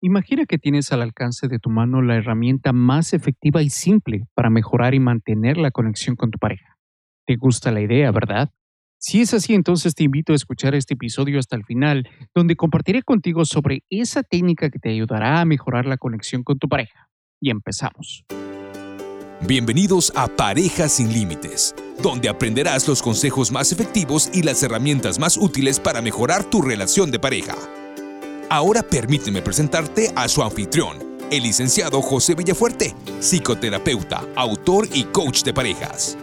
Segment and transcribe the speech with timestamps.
[0.00, 4.48] Imagina que tienes al alcance de tu mano la herramienta más efectiva y simple para
[4.48, 6.78] mejorar y mantener la conexión con tu pareja.
[7.26, 8.50] ¿Te gusta la idea, verdad?
[9.00, 13.02] Si es así, entonces te invito a escuchar este episodio hasta el final, donde compartiré
[13.02, 17.08] contigo sobre esa técnica que te ayudará a mejorar la conexión con tu pareja.
[17.40, 18.24] Y empezamos.
[19.46, 25.36] Bienvenidos a Parejas sin Límites, donde aprenderás los consejos más efectivos y las herramientas más
[25.36, 27.54] útiles para mejorar tu relación de pareja.
[28.50, 30.96] Ahora permíteme presentarte a su anfitrión,
[31.30, 36.16] el licenciado José Villafuerte, psicoterapeuta, autor y coach de parejas.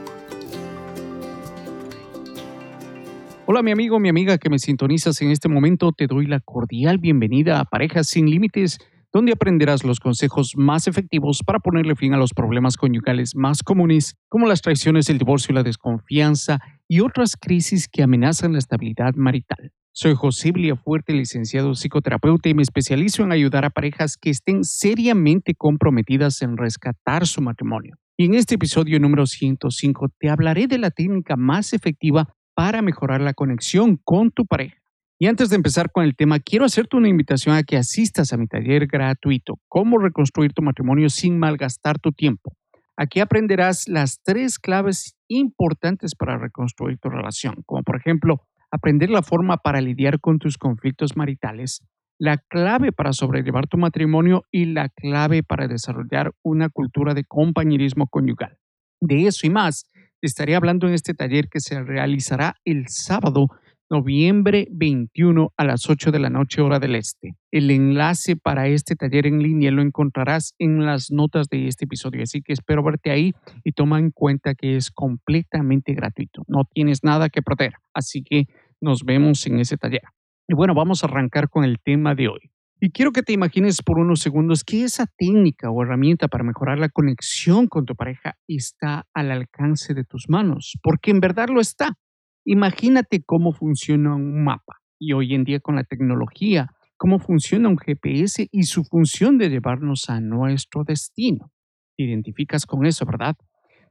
[3.46, 6.98] Hola mi amigo, mi amiga que me sintonizas en este momento, te doy la cordial
[6.98, 8.80] bienvenida a Parejas sin Límites,
[9.14, 14.16] donde aprenderás los consejos más efectivos para ponerle fin a los problemas conyugales más comunes,
[14.30, 19.72] como las traiciones, el divorcio, la desconfianza y otras crisis que amenazan la estabilidad marital.
[19.98, 20.52] Soy José
[20.84, 26.58] Fuerte, licenciado psicoterapeuta, y me especializo en ayudar a parejas que estén seriamente comprometidas en
[26.58, 27.96] rescatar su matrimonio.
[28.18, 33.22] Y en este episodio número 105 te hablaré de la técnica más efectiva para mejorar
[33.22, 34.76] la conexión con tu pareja.
[35.18, 38.38] Y antes de empezar con el tema, quiero hacerte una invitación a que asistas a
[38.38, 42.52] mi taller gratuito, Cómo reconstruir tu matrimonio sin malgastar tu tiempo.
[42.98, 48.42] Aquí aprenderás las tres claves importantes para reconstruir tu relación, como por ejemplo,
[48.76, 51.82] aprender la forma para lidiar con tus conflictos maritales,
[52.18, 58.08] la clave para sobrellevar tu matrimonio y la clave para desarrollar una cultura de compañerismo
[58.08, 58.58] conyugal.
[59.02, 63.48] De eso y más, te estaré hablando en este taller que se realizará el sábado,
[63.90, 67.36] noviembre 21 a las 8 de la noche hora del este.
[67.52, 72.24] El enlace para este taller en línea lo encontrarás en las notas de este episodio,
[72.24, 73.34] así que espero verte ahí
[73.64, 76.44] y toma en cuenta que es completamente gratuito.
[76.48, 78.48] No tienes nada que perder, así que
[78.86, 80.04] nos vemos en ese taller.
[80.48, 82.52] Y bueno, vamos a arrancar con el tema de hoy.
[82.80, 86.78] Y quiero que te imagines por unos segundos que esa técnica o herramienta para mejorar
[86.78, 91.62] la conexión con tu pareja está al alcance de tus manos, porque en verdad lo
[91.62, 91.98] está.
[92.46, 97.78] Imagínate cómo funciona un mapa y hoy en día con la tecnología, cómo funciona un
[97.78, 101.52] GPS y su función de llevarnos a nuestro destino.
[101.98, 103.36] Te identificas con eso, ¿verdad?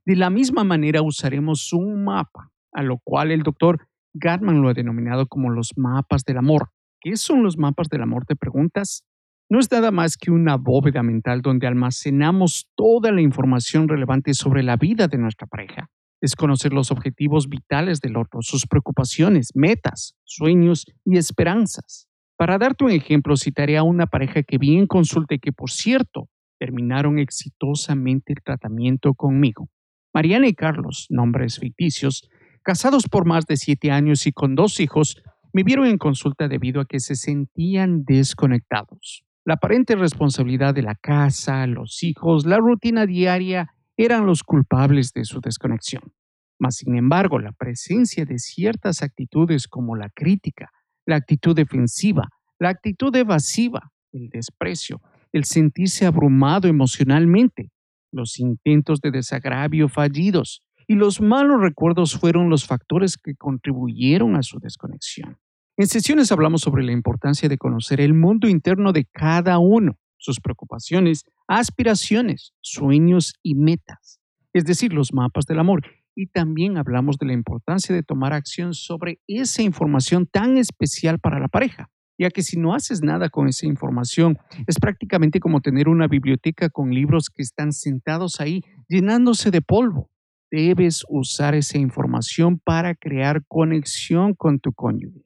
[0.04, 4.74] De la misma manera usaremos un mapa, a lo cual el doctor Gatman lo ha
[4.74, 6.70] denominado como los mapas del amor.
[7.00, 8.24] ¿Qué son los mapas del amor?
[8.24, 9.04] Te preguntas.
[9.50, 14.62] No es nada más que una bóveda mental donde almacenamos toda la información relevante sobre
[14.62, 15.90] la vida de nuestra pareja.
[16.20, 22.08] Es conocer los objetivos vitales del otro, sus preocupaciones, metas, sueños y esperanzas.
[22.36, 25.70] Para darte un ejemplo, citaré a una pareja que vi en consulta y que, por
[25.70, 29.68] cierto, terminaron exitosamente el tratamiento conmigo.
[30.14, 32.28] Mariana y Carlos, nombres ficticios,
[32.64, 36.80] casados por más de siete años y con dos hijos, me vieron en consulta debido
[36.80, 39.24] a que se sentían desconectados.
[39.44, 45.24] La aparente responsabilidad de la casa, los hijos, la rutina diaria eran los culpables de
[45.24, 46.12] su desconexión.
[46.58, 50.70] Mas, sin embargo, la presencia de ciertas actitudes como la crítica,
[51.06, 55.00] la actitud defensiva, la actitud evasiva, el desprecio,
[55.32, 57.70] el sentirse abrumado emocionalmente,
[58.10, 64.42] los intentos de desagravio fallidos, y los malos recuerdos fueron los factores que contribuyeron a
[64.42, 65.38] su desconexión.
[65.76, 70.40] En sesiones hablamos sobre la importancia de conocer el mundo interno de cada uno, sus
[70.40, 74.20] preocupaciones, aspiraciones, sueños y metas,
[74.52, 75.82] es decir, los mapas del amor.
[76.14, 81.40] Y también hablamos de la importancia de tomar acción sobre esa información tan especial para
[81.40, 85.88] la pareja, ya que si no haces nada con esa información, es prácticamente como tener
[85.88, 90.08] una biblioteca con libros que están sentados ahí llenándose de polvo
[90.54, 95.24] debes usar esa información para crear conexión con tu cónyuge.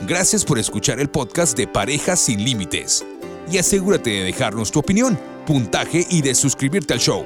[0.07, 3.05] Gracias por escuchar el podcast de Parejas sin Límites.
[3.51, 7.25] Y asegúrate de dejarnos tu opinión, puntaje y de suscribirte al show.